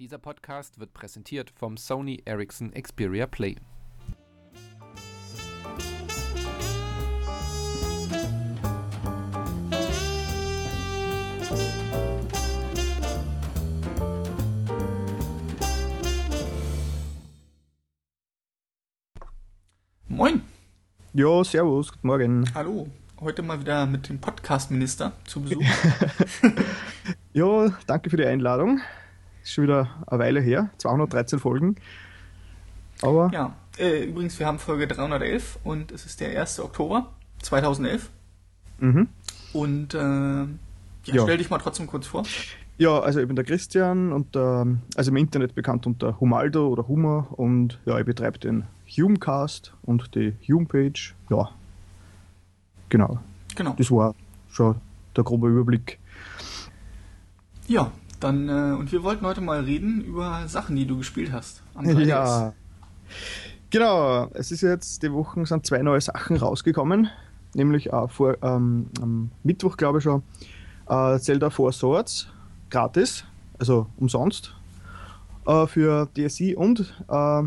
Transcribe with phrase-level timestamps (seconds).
[0.00, 3.56] Dieser Podcast wird präsentiert vom Sony Ericsson Xperia Play.
[20.06, 20.42] Moin.
[21.12, 22.54] Ja, servus, guten Morgen.
[22.54, 22.86] Hallo.
[23.18, 25.64] Heute mal wieder mit dem Podcast-Minister zu Besuch.
[27.32, 28.80] ja, danke für die Einladung.
[29.48, 31.76] Ist schon wieder eine Weile her, 213 Folgen.
[33.00, 33.30] Aber.
[33.32, 36.60] Ja, äh, übrigens, wir haben Folge 311 und es ist der 1.
[36.60, 37.08] Oktober
[37.40, 38.10] 2011.
[38.78, 39.08] Mhm.
[39.54, 40.46] Und äh, ja,
[41.04, 41.22] ja.
[41.22, 42.24] stell dich mal trotzdem kurz vor.
[42.76, 44.38] Ja, also ich bin der Christian und äh,
[44.96, 50.14] also im Internet bekannt unter Humaldo oder Humor und ja, ich betreibe den Humecast und
[50.14, 51.14] die Humepage.
[51.30, 51.48] Ja,
[52.90, 53.18] genau.
[53.56, 53.74] Genau.
[53.78, 54.14] Das war
[54.50, 54.74] schon
[55.16, 55.98] der grobe Überblick.
[57.66, 57.90] Ja,
[58.20, 61.62] dann äh, und wir wollten heute mal reden über Sachen, die du gespielt hast.
[61.82, 62.52] ja.
[63.70, 67.08] Genau, es ist jetzt die Wochen sind zwei neue Sachen rausgekommen,
[67.54, 70.22] nämlich äh, vor ähm, am Mittwoch glaube ich schon
[70.88, 72.28] äh, Zelda Four Swords
[72.70, 73.24] gratis,
[73.58, 74.54] also umsonst,
[75.46, 77.40] äh, für DSI und äh,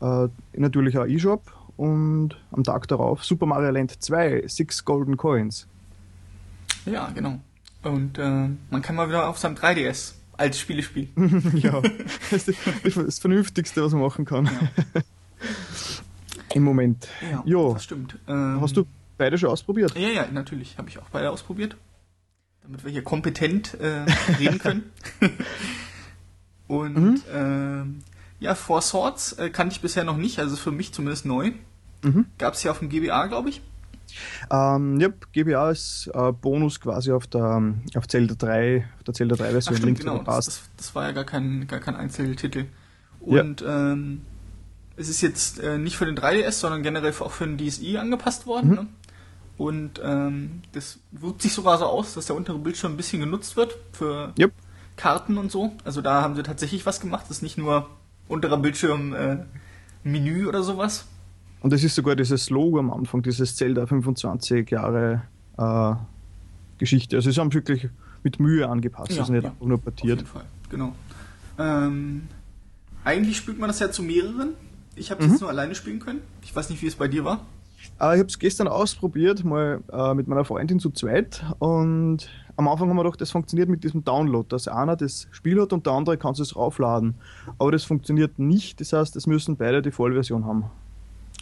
[0.00, 5.66] äh, natürlich auch eShop und am Tag darauf Super Mario Land 2, Six Golden Coins.
[6.84, 7.40] Ja, genau.
[7.82, 11.52] Und äh, man kann mal wieder auf seinem 3DS als Spiele spielen.
[11.62, 11.80] ja,
[12.30, 14.46] das ist das Vernünftigste, was man machen kann.
[14.46, 15.00] Ja.
[16.54, 17.08] Im Moment.
[17.30, 17.74] Ja, jo.
[17.74, 18.18] das stimmt.
[18.26, 18.86] Ähm, Hast du
[19.18, 19.96] beide schon ausprobiert?
[19.96, 20.78] Ja, ja, natürlich.
[20.78, 21.76] Habe ich auch beide ausprobiert
[22.66, 24.04] damit wir hier kompetent äh,
[24.38, 24.90] reden können.
[26.68, 27.22] Und mhm.
[27.32, 31.52] äh, ja, Four Swords äh, kannte ich bisher noch nicht, also für mich zumindest neu.
[32.02, 32.26] Mhm.
[32.38, 33.62] Gab es ja auf dem GBA, glaube ich.
[34.50, 39.36] Ähm, ja, GBA ist äh, Bonus quasi auf der auf Zelda 3, auf der Zelda
[39.36, 39.74] 3 Version.
[39.74, 42.66] Ach, stimmt, genau, das, das, das, war ja gar kein, gar kein Einzeltitel.
[43.20, 43.92] Und ja.
[43.92, 44.22] ähm,
[44.96, 48.46] es ist jetzt äh, nicht für den 3DS, sondern generell auch für den DSi angepasst
[48.46, 48.70] worden.
[48.70, 48.74] Mhm.
[48.76, 48.86] Ne?
[49.58, 53.56] Und ähm, das wirkt sich sogar so aus, dass der untere Bildschirm ein bisschen genutzt
[53.56, 54.52] wird für yep.
[54.96, 55.72] Karten und so.
[55.84, 57.24] Also da haben sie tatsächlich was gemacht.
[57.28, 57.88] Das ist nicht nur
[58.28, 59.38] unterer Bildschirm äh,
[60.04, 61.06] Menü oder sowas.
[61.60, 65.22] Und es ist sogar dieses Logo am Anfang, dieses Zelda 25 Jahre
[65.58, 65.94] äh,
[66.78, 67.16] Geschichte.
[67.16, 67.88] Also sie haben wirklich
[68.22, 70.22] mit Mühe angepasst, ja, also nicht ja, nur portiert.
[70.22, 70.92] Auf jeden Fall, genau.
[71.58, 72.22] Ähm,
[73.04, 74.50] eigentlich spielt man das ja zu mehreren.
[74.94, 75.32] Ich habe es mhm.
[75.34, 76.20] jetzt nur alleine spielen können.
[76.42, 77.46] Ich weiß nicht, wie es bei dir war.
[78.00, 81.44] Äh, ich habe es gestern ausprobiert, mal äh, mit meiner Freundin zu zweit.
[81.58, 85.60] Und am Anfang haben wir gedacht, das funktioniert mit diesem Download, dass einer das Spiel
[85.60, 87.14] hat und der andere kann es raufladen.
[87.58, 90.64] Aber das funktioniert nicht, das heißt, es müssen beide die Vollversion haben.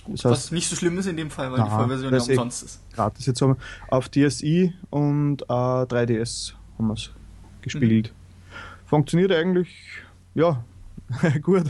[0.06, 2.18] Das heißt, was nicht so schlimm ist in dem Fall, weil na, die Vollversion ja
[2.18, 2.80] eh umsonst ist.
[2.94, 3.26] Gratis.
[3.26, 3.56] Jetzt haben
[3.88, 7.10] auf DSi und äh, 3DS haben wir es
[7.62, 8.12] gespielt.
[8.12, 8.88] Mhm.
[8.88, 9.68] Funktioniert eigentlich,
[10.34, 10.62] ja,
[11.42, 11.64] gut.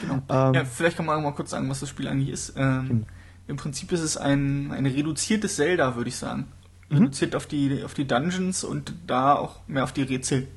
[0.00, 0.22] Genau.
[0.28, 2.54] Ähm, ja, vielleicht kann man auch mal kurz sagen, was das Spiel eigentlich ist.
[2.56, 3.06] Ähm, genau.
[3.48, 6.46] Im Prinzip ist es ein, ein reduziertes Zelda, würde ich sagen.
[6.88, 6.98] Mhm.
[6.98, 10.48] Reduziert auf die, auf die Dungeons und da auch mehr auf die Rätsel.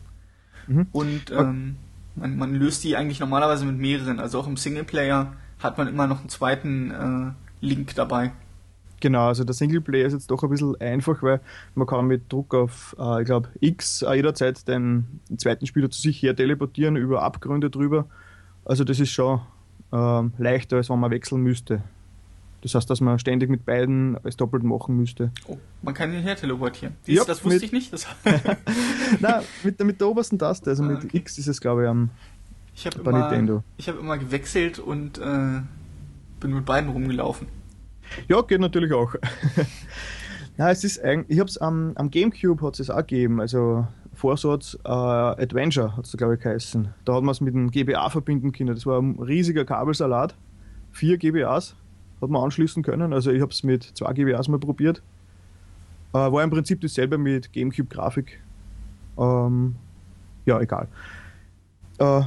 [0.67, 0.87] Mhm.
[0.91, 1.77] Und ähm,
[2.15, 4.19] man, man löst die eigentlich normalerweise mit mehreren.
[4.19, 8.31] Also auch im Singleplayer hat man immer noch einen zweiten äh, Link dabei.
[9.01, 11.41] Genau, also der Singleplayer ist jetzt doch ein bisschen einfach, weil
[11.73, 15.99] man kann mit Druck auf, äh, ich glaube, X äh, jederzeit den, zweiten Spieler zu
[15.99, 18.05] sich her teleportieren, über Abgründe drüber.
[18.63, 19.41] Also das ist schon
[19.91, 21.81] äh, leichter, als wenn man wechseln müsste.
[22.61, 25.31] Das heißt, dass man ständig mit beiden als doppelt machen müsste.
[25.47, 26.95] Oh, man kann ihn her teleportieren.
[27.07, 27.91] Dies, ja, das wusste mit, ich nicht.
[29.19, 31.17] Nein, mit, mit der obersten Taste, also ah, mit okay.
[31.17, 32.11] X ist es glaube ich am
[32.73, 33.63] ich bei immer.
[33.77, 35.61] Ich habe immer gewechselt und äh,
[36.39, 37.47] bin mit beiden rumgelaufen.
[38.27, 39.13] Ja, geht natürlich auch.
[40.57, 43.87] ja, es ist eigentlich, ich habe es am, am Gamecube hat es auch gegeben, also
[44.13, 46.93] Vorsatz äh, Adventure hat es glaube ich geheißen.
[47.05, 48.75] Da hat man es mit dem GBA verbinden können.
[48.75, 50.35] Das war ein riesiger Kabelsalat,
[50.91, 51.75] vier GBAs
[52.21, 53.13] hat man anschließen können.
[53.13, 55.01] Also ich habe es mit 2 GBAs mal probiert.
[56.13, 58.41] Äh, war im Prinzip dasselbe mit GameCube-Grafik.
[59.17, 59.75] Ähm,
[60.45, 60.87] ja, egal.
[61.97, 62.21] Äh,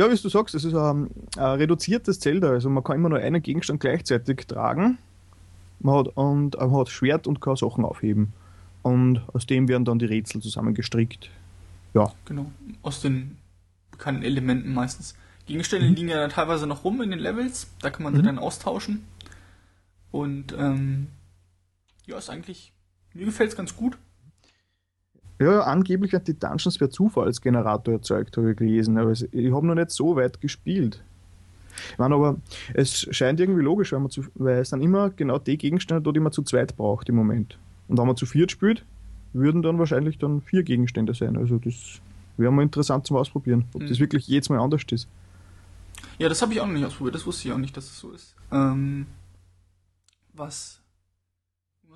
[0.00, 2.48] ja, wie du sagst, es ist ein, ein, reduziertes Zelda.
[2.48, 4.96] Also man kann immer nur einen Gegenstand gleichzeitig tragen.
[5.78, 8.32] Man hat, und man hat Schwert und kann Sachen aufheben.
[8.82, 11.28] Und aus dem werden dann die Rätsel zusammengestrickt.
[11.92, 12.12] Ja.
[12.24, 13.36] Genau, aus den
[13.90, 15.14] bekannten Elementen meistens.
[15.44, 15.94] Gegenstände mhm.
[15.94, 18.26] liegen ja teilweise noch rum in den Levels, da kann man sie mhm.
[18.26, 19.04] dann austauschen.
[20.12, 21.08] Und ähm,
[22.06, 22.72] ja, ist eigentlich,
[23.12, 23.98] mir gefällt es ganz gut.
[25.40, 29.74] Ja, angeblich hat die Dungeons per Zufallsgenerator erzeugt, habe ich gelesen, aber ich habe noch
[29.74, 31.02] nicht so weit gespielt.
[31.92, 32.36] Ich meine, aber
[32.74, 36.20] es scheint irgendwie logisch, weil, man zu, weil es dann immer genau die Gegenstände die
[36.20, 37.58] man zu zweit braucht im Moment.
[37.88, 38.84] Und wenn man zu viert spielt,
[39.32, 41.38] würden dann wahrscheinlich dann vier Gegenstände sein.
[41.38, 42.00] Also das
[42.36, 43.88] wäre mal interessant zum Ausprobieren, ob mhm.
[43.88, 45.08] das wirklich jedes Mal anders ist.
[46.18, 47.98] Ja, das habe ich auch noch nicht ausprobiert, das wusste ich auch nicht, dass es
[47.98, 48.34] so ist.
[48.52, 49.06] Ähm,
[50.34, 50.79] was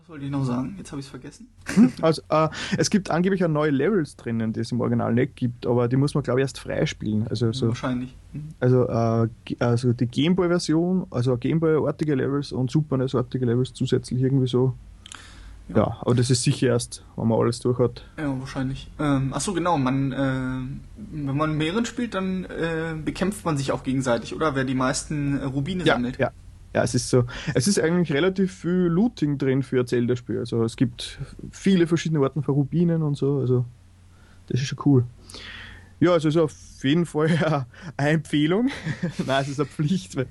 [0.05, 0.75] was wollte ich noch sagen?
[0.77, 1.49] Jetzt habe ich es vergessen.
[2.03, 5.67] Also, äh, es gibt angeblich auch neue Levels drinnen, die es im Original nicht gibt,
[5.67, 7.27] aber die muss man, glaube ich, erst freispielen.
[7.29, 8.15] Also, so, Wahrscheinlich.
[8.35, 8.49] Mhm.
[8.61, 9.29] Also, äh,
[9.61, 14.75] also die Gameboy-Version, also Gameboy-artige Levels und Super NES-artige Levels zusätzlich irgendwie so.
[15.71, 15.77] Ja.
[15.79, 15.97] ja.
[16.03, 18.05] aber das ist sicher erst, wenn man alles durch hat.
[18.19, 18.91] Ja, wahrscheinlich.
[18.99, 19.79] Ähm, achso, genau.
[19.79, 24.55] Man, äh, wenn man mehreren spielt, dann äh, bekämpft man sich auch gegenseitig, oder?
[24.55, 26.19] Wer die meisten äh, Rubine ja, sammelt.
[26.19, 26.31] Ja,
[26.75, 27.25] ja, es ist so.
[27.55, 30.39] Es ist eigentlich relativ viel Looting drin für ein Zelda-Spiel.
[30.39, 31.21] Also es gibt
[31.53, 33.39] viele verschiedene Arten von Rubinen und so.
[33.39, 33.65] Also
[34.49, 35.05] das ist schon cool.
[36.01, 37.67] Ja, also ist auf jeden Fall
[37.97, 38.71] eine Empfehlung.
[39.27, 40.27] Nein, es ist eine Pflicht, weil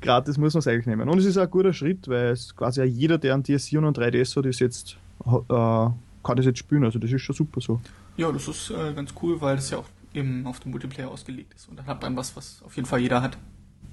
[0.00, 1.06] gratis muss man es eigentlich nehmen.
[1.06, 3.84] Und es ist auch ein guter Schritt, weil es quasi jeder, der einen DSi und
[3.84, 4.96] einen 3DS hat, ist jetzt,
[5.26, 6.84] äh, kann das jetzt spielen.
[6.84, 7.80] Also das ist schon super so.
[8.16, 11.52] Ja, das ist äh, ganz cool, weil es ja auch eben auf den Multiplayer ausgelegt
[11.54, 11.68] ist.
[11.68, 13.36] Und dann hat man was, was auf jeden Fall jeder hat.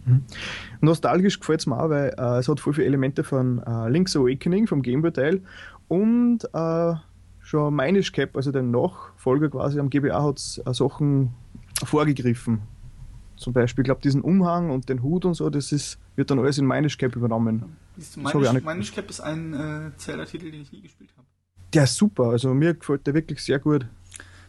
[0.05, 0.23] Mhm.
[0.81, 4.15] Nostalgisch gefällt es mir auch, weil äh, es hat voll viele Elemente von äh, Link's
[4.15, 5.41] Awakening, vom Gameboy-Teil
[5.87, 6.93] und äh,
[7.39, 11.31] schon Minish Cap, also der Nachfolger quasi am GBA, hat es äh, Sachen
[11.83, 12.61] vorgegriffen.
[13.35, 16.39] Zum Beispiel, ich glaube, diesen Umhang und den Hut und so, das ist, wird dann
[16.39, 17.75] alles in Minish Cap übernommen.
[18.15, 21.27] Minish, Minish Cap ist ein äh, Zelda-Titel, den ich nie gespielt habe.
[21.73, 23.85] Der ist super, also mir gefällt der wirklich sehr gut.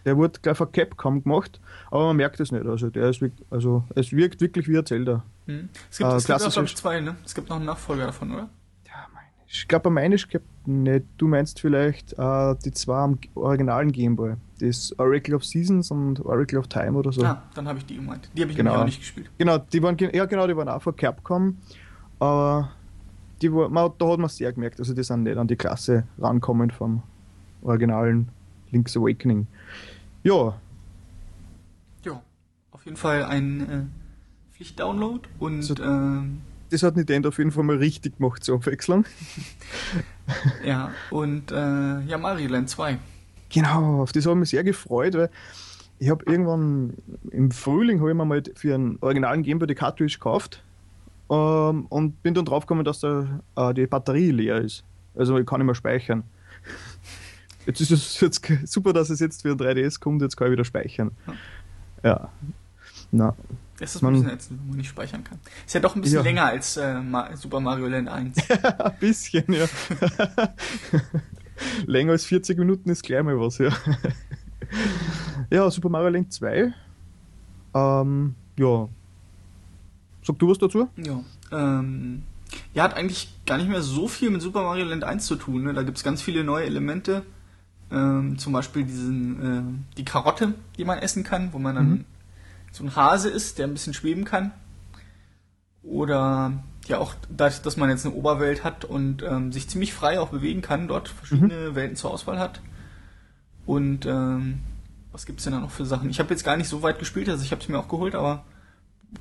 [0.04, 1.60] Der wurde gleich von Capcom gemacht,
[1.90, 2.66] aber man merkt es nicht.
[2.66, 5.22] Also, der ist, also es wirkt wirklich wie ein Zelda.
[5.46, 5.68] Hm.
[5.90, 7.16] Es gibt, äh, es gibt auch, glaube ich, zwei, ne?
[7.24, 8.48] Es gibt noch einen Nachfolger davon, oder?
[8.86, 9.68] Ja, meine ich.
[9.68, 11.06] glaube, bei Minish gibt nicht.
[11.18, 14.34] Du meinst vielleicht äh, die zwei am originalen Gameboy.
[14.60, 17.24] Das Oracle of Seasons und Oracle of Time oder so.
[17.24, 18.30] Ah, dann habe ich die gemeint.
[18.36, 18.76] Die habe ich genau.
[18.76, 19.30] auch nicht gespielt.
[19.38, 21.58] Genau, die waren, ja, genau, die waren auch von Capcom.
[22.20, 22.70] Aber
[23.42, 26.04] die war, man, da hat man sehr gemerkt, also die sind nicht an die Klasse
[26.18, 27.02] rankommen vom
[27.62, 28.28] originalen
[28.72, 29.46] Link's Awakening.
[30.22, 30.58] Ja.
[32.04, 32.22] Ja,
[32.72, 35.58] auf jeden Fall ein äh, Pflicht-Download und.
[35.58, 36.22] Also, äh,
[36.70, 39.04] das hat Nintendo auf jeden Fall mal richtig gemacht zur Abwechslung.
[40.64, 42.98] ja, und äh, ja, Mario Land 2.
[43.50, 45.30] Genau, auf das habe ich mich sehr gefreut, weil
[45.98, 46.94] ich habe irgendwann
[47.30, 50.62] im Frühling habe ich mir mal für einen originalen Game Boy die Cartridge gekauft
[51.30, 54.84] ähm, und bin dann draufgekommen, dass da äh, die Batterie leer ist.
[55.14, 56.24] Also ich kann nicht mehr speichern.
[57.66, 60.52] Jetzt ist es jetzt super, dass es jetzt für ein 3DS kommt, jetzt kann ich
[60.52, 61.12] wieder speichern.
[62.02, 62.10] Ja.
[62.10, 62.32] ja.
[63.12, 63.36] Na.
[63.78, 65.38] Das ist ein bisschen ätzend, wenn man nicht speichern kann.
[65.66, 66.22] Ist ja doch ein bisschen ja.
[66.22, 67.00] länger als äh,
[67.34, 68.50] Super Mario Land 1.
[68.50, 69.66] ein bisschen, ja.
[71.86, 73.70] länger als 40 Minuten ist gleich mal was, ja.
[75.50, 76.72] ja, Super Mario Land 2.
[77.74, 78.88] Ähm, ja.
[80.22, 80.88] Sag du was dazu?
[80.96, 81.20] Ja.
[81.50, 82.22] Ähm,
[82.74, 85.64] ja, hat eigentlich gar nicht mehr so viel mit Super Mario Land 1 zu tun.
[85.64, 85.74] Ne?
[85.74, 87.24] Da gibt es ganz viele neue Elemente.
[87.92, 92.04] Ähm, zum Beispiel diesen, äh, die Karotte, die man essen kann, wo man dann mhm.
[92.72, 94.52] so ein Hase ist, der ein bisschen schweben kann.
[95.82, 100.20] Oder ja auch, dadurch, dass man jetzt eine Oberwelt hat und ähm, sich ziemlich frei
[100.20, 101.74] auch bewegen kann, dort verschiedene mhm.
[101.74, 102.62] Welten zur Auswahl hat.
[103.66, 104.60] Und ähm,
[105.12, 106.08] was gibt's denn da noch für Sachen?
[106.08, 108.14] Ich habe jetzt gar nicht so weit gespielt, also ich habe es mir auch geholt,
[108.14, 108.44] aber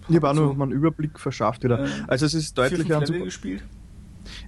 [0.08, 1.84] ich habe auch nur mal einen Überblick verschafft wieder.
[1.84, 3.64] Äh, also es ist deutlich an Super, gespielt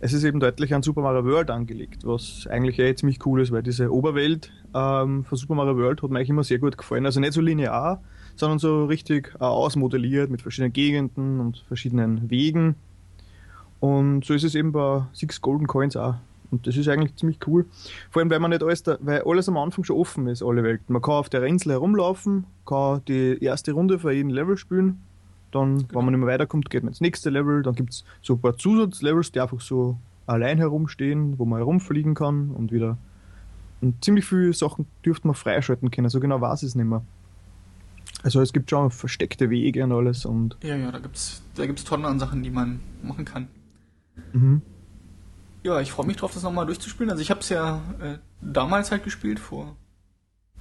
[0.04, 3.54] es ist eben deutlich an Super Mario World angelegt, was eigentlich ja ziemlich cool ist,
[3.54, 7.06] weil diese Oberwelt ähm, von Super Mario World hat mir eigentlich immer sehr gut gefallen.
[7.06, 8.04] Also nicht so linear,
[8.36, 12.76] sondern so richtig äh, ausmodelliert mit verschiedenen Gegenden und verschiedenen Wegen.
[13.80, 16.16] Und so ist es eben bei Six Golden Coins auch.
[16.52, 17.66] Und das ist eigentlich ziemlich cool.
[18.12, 20.64] Vor allem, weil man nicht alles, da, weil alles am Anfang schon offen ist, alle
[20.64, 20.92] Welten.
[20.92, 25.00] Man kann auf der Insel herumlaufen, kann die erste Runde für jeden Level spielen
[25.56, 26.00] dann, genau.
[26.00, 27.64] wenn man mehr weiterkommt, geht man ins nächste Level.
[27.64, 32.16] Dann gibt es so ein paar Zusatzlevels, die einfach so allein herumstehen, wo man herumfliegen
[32.16, 32.98] kann und wieder.
[33.82, 37.04] Und ziemlich viele Sachen dürfte man freischalten können, so genau weiß ich es nicht mehr.
[38.24, 40.58] Also es gibt schon versteckte Wege und alles und.
[40.64, 43.50] Ja, ja, da gibt's, da gibt's Tonnen an Sachen, die man machen kann.
[44.32, 44.62] Mhm.
[45.64, 47.10] Ja, ich freue mich drauf, das nochmal durchzuspielen.
[47.10, 49.76] Also ich habe es ja äh, damals halt gespielt, vor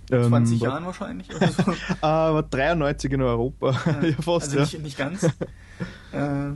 [0.08, 1.28] 20 ähm, Jahren wahrscheinlich.
[1.30, 1.74] So.
[2.00, 3.72] Aber 93 in Europa.
[3.86, 4.62] Ja, ja fast, also ja.
[4.62, 5.24] Nicht, nicht ganz.
[6.12, 6.52] äh,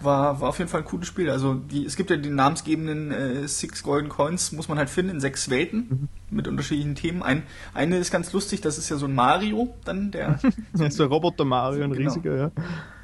[0.00, 1.30] war, war auf jeden Fall ein cooles Spiel.
[1.30, 5.12] Also die, es gibt ja die namensgebenden äh, Six Golden Coins, muss man halt finden,
[5.12, 6.36] in sechs Welten mhm.
[6.36, 7.22] mit unterschiedlichen Themen.
[7.22, 10.38] Ein, eine ist ganz lustig, das ist ja so ein Mario, dann der.
[10.72, 12.10] so, ein Roboter Mario, ein genau.
[12.10, 12.50] riesiger, ja.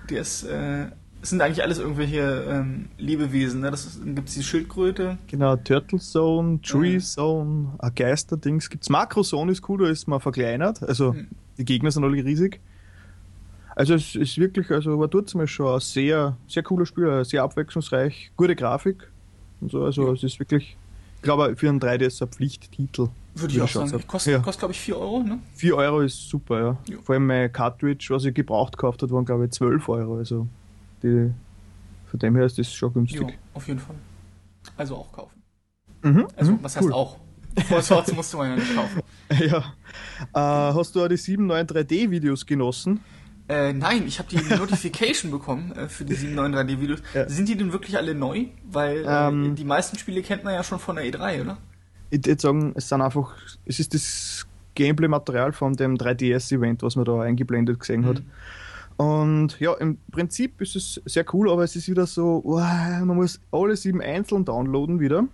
[0.09, 0.87] Der ist äh,
[1.23, 3.61] es sind eigentlich alles irgendwelche ähm, Lebewesen.
[3.61, 3.71] Ne?
[3.71, 5.19] Das gibt es die Schildkröte.
[5.27, 7.01] Genau, Turtle Zone, Tree ja.
[7.01, 8.89] Zone, ein Geisterdings gibt es.
[8.89, 10.83] Makro Zone ist cool, da ist man verkleinert.
[10.83, 11.29] Also mhm.
[11.59, 12.61] die Gegner sind alle riesig.
[13.77, 17.25] Also es ist wirklich, also war dort zum Beispiel schon ein sehr, sehr cooler Spiel,
[17.25, 19.09] sehr abwechslungsreich, gute Grafik
[19.61, 19.85] und so.
[19.85, 20.13] Also ja.
[20.13, 20.77] es ist wirklich,
[21.17, 23.09] ich glaube, für einen 3D ist es ein Pflichttitel.
[23.35, 23.91] Würde ich auch sagen.
[24.07, 24.39] Kostet, ja.
[24.41, 25.39] kostet glaube ich, 4 Euro, ne?
[25.55, 26.79] 4 Euro ist super, ja.
[26.89, 26.97] ja.
[27.03, 30.17] Vor allem mein Cartridge, was ich gebraucht gekauft habe, waren glaube ich 12 Euro.
[30.17, 30.49] Also
[31.03, 31.33] die,
[32.07, 33.21] von dem her ist das schon günstig.
[33.23, 33.97] Ja, auf jeden Fall.
[34.77, 35.43] Also auch kaufen.
[36.03, 36.83] Mhm, also, was cool.
[36.83, 37.17] heißt auch?
[37.67, 39.03] Vollsorts musst du mal ja nicht kaufen.
[39.39, 39.59] Ja.
[40.35, 43.01] Äh, hast du auch die 7 neuen 3D-Videos genossen?
[43.49, 47.01] Äh, nein, ich habe die Notification bekommen äh, für die 7 neuen 3D-Videos.
[47.15, 47.29] Ja.
[47.29, 48.47] Sind die denn wirklich alle neu?
[48.71, 51.59] Weil äh, ähm, die meisten Spiele kennt man ja schon von der E3, oder?
[52.11, 53.35] Ich würde sagen, es sind einfach,
[53.67, 58.23] es ist das Gameplay-Material von dem 3DS-Event, was man da eingeblendet gesehen hat.
[59.01, 63.17] Und ja, im Prinzip ist es sehr cool, aber es ist wieder so, oh, man
[63.17, 65.27] muss alle sieben einzeln downloaden wieder.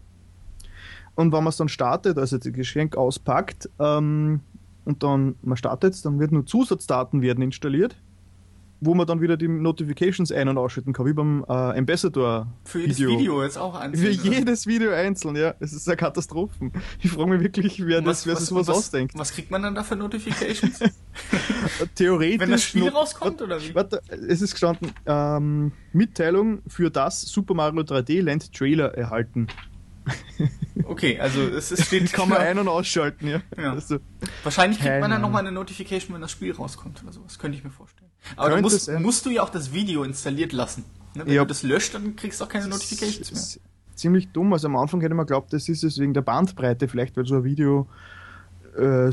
[1.16, 4.38] Und wenn man es dann startet, also das Geschenk auspackt ähm,
[4.85, 7.96] und dann man startet, dann wird nur Zusatzdaten werden installiert
[8.80, 12.47] wo man dann wieder die Notifications ein- und ausschalten kann, wie beim äh, Ambassador.
[12.64, 13.18] Für jedes Video.
[13.18, 14.04] Video jetzt auch einzeln.
[14.04, 15.54] Für jedes Video einzeln, ja.
[15.61, 16.71] Es ist eine Katastrophe.
[17.00, 19.18] Ich frage mich wirklich, wer, was, das, wer was, sich sowas was, ausdenkt.
[19.18, 20.80] Was kriegt man dann da für Notifications?
[21.95, 22.40] Theoretisch.
[22.40, 23.75] Wenn das Spiel rauskommt, oder wie?
[23.75, 29.47] Warte, es ist gestanden, ähm, Mitteilung für das Super Mario 3D Land Trailer erhalten.
[30.84, 32.12] Okay, also es ist, steht.
[32.12, 33.40] kann man ein- und ausschalten, ja.
[33.58, 33.72] ja.
[33.72, 33.98] Also,
[34.44, 37.38] Wahrscheinlich kriegt man dann nochmal eine Notification, wenn das Spiel rauskommt oder sowas.
[37.38, 38.10] Könnte ich mir vorstellen.
[38.36, 40.84] Aber du musst, musst, du ja auch das Video installiert lassen.
[41.14, 41.26] Ne?
[41.26, 41.42] Wenn ja.
[41.42, 43.62] du das löscht, dann kriegst du auch keine Notifications mehr.
[43.96, 44.52] Ziemlich dumm.
[44.52, 47.36] Also am Anfang hätte man geglaubt, das ist es wegen der Bandbreite vielleicht, weil so
[47.36, 47.88] ein Video
[48.76, 49.10] äh,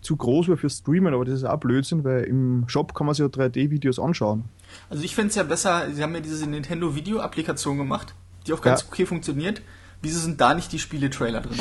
[0.00, 3.14] zu groß war für Streamen, aber das ist auch Blödsinn, weil im Shop kann man
[3.14, 4.44] sich ja 3D-Videos anschauen.
[4.88, 8.14] Also ich fände es ja besser, sie haben ja diese Nintendo Video-Applikation gemacht,
[8.46, 8.86] die auch ganz ja.
[8.88, 9.60] okay funktioniert.
[10.02, 11.58] Wieso sind da nicht die Spieletrailer drin?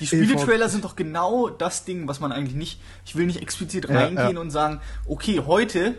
[0.00, 2.80] Die Spieletrailer sind doch genau das Ding, was man eigentlich nicht.
[3.04, 4.40] Ich will nicht explizit reingehen ja, ja.
[4.40, 5.96] und sagen, okay, heute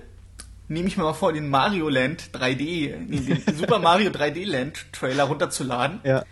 [0.68, 5.26] nehme ich mir mal vor, den Mario Land 3D, den Super Mario 3D Land Trailer
[5.26, 6.00] runterzuladen.
[6.04, 6.24] Ja.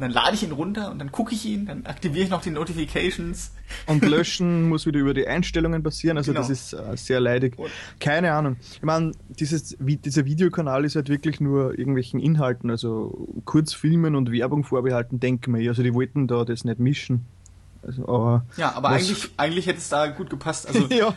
[0.00, 2.40] Und dann lade ich ihn runter und dann gucke ich ihn, dann aktiviere ich noch
[2.40, 3.52] die Notifications.
[3.84, 6.40] Und löschen muss wieder über die Einstellungen passieren, also genau.
[6.40, 7.56] das ist äh, sehr leidig.
[7.98, 8.56] Keine Ahnung.
[8.72, 14.64] Ich meine, dieses, dieser Videokanal ist halt wirklich nur irgendwelchen Inhalten, also Kurzfilmen und Werbung
[14.64, 15.68] vorbehalten, denke ich.
[15.68, 17.26] Also die wollten da das nicht mischen.
[17.82, 20.66] Also, aber ja, aber eigentlich, eigentlich hätte es da gut gepasst.
[20.66, 21.14] Also, ja,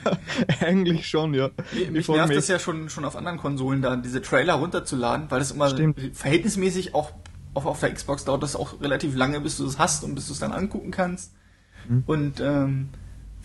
[0.60, 1.52] eigentlich schon, ja.
[1.72, 5.40] Mich, mich nervt das ja schon, schon auf anderen Konsolen, da diese Trailer runterzuladen, weil
[5.40, 6.02] das immer Stimmt.
[6.14, 7.12] verhältnismäßig auch
[7.54, 10.28] auf, auf der Xbox dauert das auch relativ lange, bis du es hast und bis
[10.28, 11.34] du es dann angucken kannst.
[11.88, 12.04] Mhm.
[12.06, 12.90] Und ähm,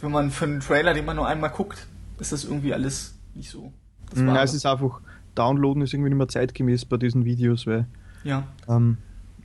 [0.01, 1.87] wenn man für einen Trailer, den man nur einmal guckt,
[2.19, 3.73] ist das irgendwie alles nicht so.
[4.11, 5.01] Das ja, es ist einfach,
[5.35, 7.87] downloaden ist irgendwie nicht mehr zeitgemäß bei diesen Videos, weil.
[8.25, 8.45] Ja.
[8.69, 8.99] Ähm,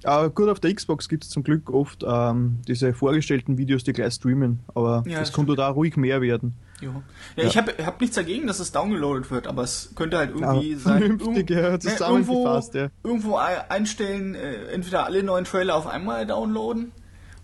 [0.03, 3.93] aber gut, auf der Xbox gibt es zum Glück oft ähm, diese vorgestellten Videos, die
[3.93, 6.55] gleich streamen, aber ja, das, das könnte da ruhig mehr werden.
[6.81, 7.01] Ja,
[7.37, 10.71] ja, ich habe hab nichts dagegen, dass es downgeloadet wird, aber es könnte halt irgendwie
[10.71, 10.99] ja, sein.
[11.19, 12.89] Vernünftig, ja, ne, zusammengefasst, ja.
[13.03, 16.91] Irgendwo einstellen, äh, entweder alle neuen Trailer auf einmal downloaden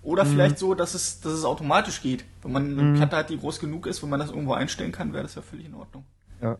[0.01, 0.29] oder mhm.
[0.29, 2.25] vielleicht so, dass es, dass es automatisch geht.
[2.41, 2.95] Wenn man eine mhm.
[2.95, 5.41] Platte hat, die groß genug ist, wenn man das irgendwo einstellen kann, wäre das ja
[5.41, 6.03] völlig in Ordnung.
[6.41, 6.57] Ja.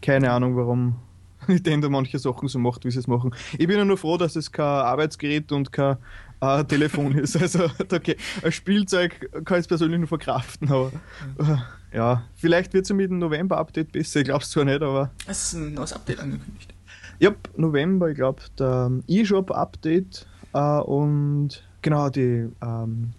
[0.00, 0.96] Keine Ahnung, warum
[1.48, 3.34] Nintendo manche Sachen so macht, wie sie es machen.
[3.58, 5.96] Ich bin ja nur froh, dass es kein Arbeitsgerät und kein
[6.40, 7.40] äh, Telefon ist.
[7.40, 10.92] Also okay, ein Spielzeug kann ich persönlich nur verkraften, aber
[11.38, 15.10] äh, ja, vielleicht wird es mit dem November-Update besser, ich glaube es zwar nicht, aber.
[15.26, 16.74] Es ist ein neues Update angekündigt.
[17.18, 23.12] Ja, November, ich glaube, der E-Shop-Update äh, und genau, die ähm,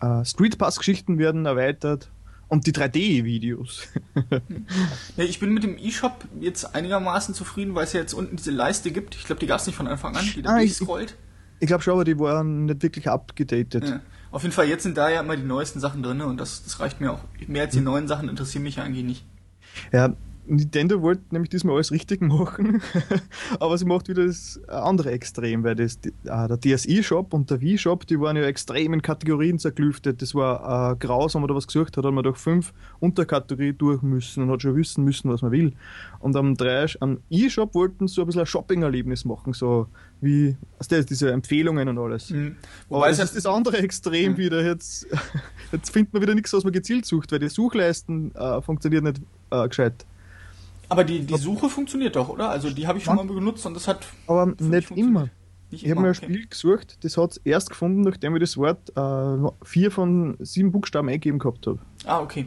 [0.00, 2.10] äh, Street Pass-Geschichten werden erweitert
[2.48, 3.88] und die 3D-Videos.
[5.16, 8.50] ja, ich bin mit dem E-Shop jetzt einigermaßen zufrieden, weil es ja jetzt unten diese
[8.50, 9.14] Leiste gibt.
[9.14, 11.10] Ich glaube, die gab es nicht von Anfang an, die da ah, durchscrollt.
[11.10, 13.84] Ich, ich glaube schon, aber die waren nicht wirklich abgedatet.
[13.84, 14.00] Ja.
[14.30, 16.80] Auf jeden Fall, jetzt sind da ja immer die neuesten Sachen drin und das, das
[16.80, 17.20] reicht mir auch.
[17.46, 17.84] Mehr als die hm.
[17.84, 19.24] neuen Sachen interessieren mich ja eigentlich nicht.
[19.92, 20.14] Ja,
[20.48, 22.80] Nintendo wollte nämlich diesmal alles richtig machen,
[23.60, 28.06] aber sie macht wieder das andere Extrem, weil das, äh, der DSI-Shop und der Wii-Shop,
[28.06, 30.22] die waren ja extrem in Kategorien zerklüftet.
[30.22, 33.76] Das war äh, graus, wenn man da was gesucht hat, hat man durch fünf Unterkategorien
[33.76, 35.72] durch müssen und hat schon wissen müssen, was man will.
[36.20, 36.56] Und am,
[37.00, 39.86] am E-Shop wollten sie so ein bisschen ein Shopping-Erlebnis machen, so
[40.20, 42.30] wie also diese Empfehlungen und alles.
[42.30, 42.56] Mhm.
[42.90, 44.36] Aber das ist das andere Extrem mhm.
[44.38, 44.64] wieder.
[44.64, 45.06] Jetzt,
[45.72, 49.20] jetzt findet man wieder nichts, was man gezielt sucht, weil die Suchleisten äh, funktionieren nicht
[49.50, 50.06] äh, gescheit.
[50.88, 52.48] Aber die, die Suche funktioniert doch, oder?
[52.50, 54.06] Also die habe ich schon mal benutzt und das hat.
[54.26, 55.28] Aber nicht immer.
[55.70, 58.56] Nicht ich habe mir ein Spiel gesucht, das hat es erst gefunden, nachdem ich das
[58.56, 61.78] Wort äh, vier von sieben Buchstaben eingegeben gehabt habe.
[62.06, 62.46] Ah, okay.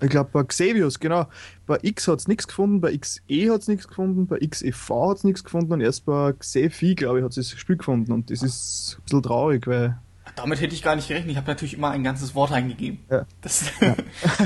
[0.00, 1.26] Ich glaube bei Xavius, genau.
[1.66, 5.16] Bei X hat es nichts gefunden, bei XE hat es nichts gefunden, bei XEV hat
[5.18, 8.12] es nichts gefunden und erst bei Xefi, glaube ich, hat es das Spiel gefunden.
[8.12, 9.98] Und das ist ein bisschen traurig, weil
[10.36, 11.30] damit hätte ich gar nicht gerechnet.
[11.30, 13.00] Ich habe natürlich immer ein ganzes Wort eingegeben.
[13.10, 13.26] Ja.
[13.40, 13.94] Das ja.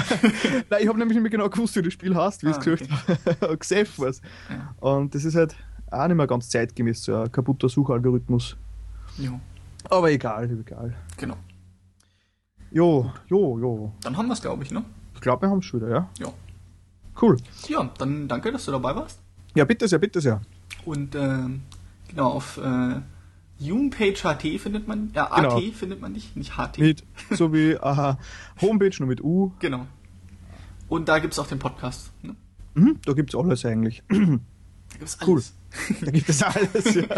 [0.71, 2.61] Nein, ich habe nämlich nicht mehr genau gewusst, wie das Spiel heißt, wie ah, es
[2.61, 2.89] gesagt
[3.43, 3.57] okay.
[3.57, 4.21] Xef was.
[4.51, 4.75] Ja.
[4.81, 5.57] Und das ist halt
[5.91, 8.57] auch nicht mehr ganz zeitgemäß, so ein kaputter Suchalgorithmus.
[9.17, 9.39] Ja.
[9.89, 10.95] Aber egal, egal.
[11.17, 11.37] Genau.
[12.71, 13.93] Jo, jo, jo.
[14.03, 14.85] Dann haben wir es, glaube ich, ne?
[15.15, 16.09] Ich glaube, wir haben es schon wieder, ja.
[16.19, 16.33] Ja.
[17.21, 17.37] Cool.
[17.67, 19.21] Ja, dann danke, dass du dabei warst.
[19.55, 20.41] Ja, bitte sehr, bitte sehr.
[20.85, 21.63] Und ähm,
[22.09, 23.01] genau, auf äh,
[23.61, 25.57] Homepage HT findet man, ja, Genau.
[25.57, 26.79] AT findet man dich, nicht HT.
[26.79, 28.15] Mit, so wie äh,
[28.61, 29.53] Homepage nur mit U.
[29.59, 29.87] Genau.
[30.89, 32.11] Und da gibt's auch den Podcast.
[32.23, 32.35] Ne?
[32.75, 34.03] Mhm, da gibt es alles eigentlich.
[34.09, 34.17] Da
[34.99, 35.35] gibt's Cool.
[35.37, 35.55] alles.
[36.01, 37.03] Da gibt es alles, ja.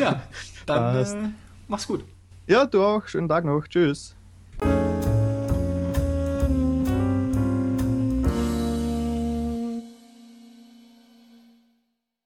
[0.00, 0.22] Ja,
[0.66, 1.28] dann äh,
[1.66, 2.04] mach's gut.
[2.46, 3.06] Ja, du auch.
[3.08, 3.66] Schönen Tag noch.
[3.66, 4.14] Tschüss.